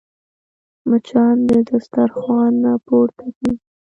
مچان 0.89 1.35
د 1.49 1.51
دسترخوان 1.69 2.51
نه 2.63 2.71
پورته 2.85 3.27
کېږي 3.37 3.53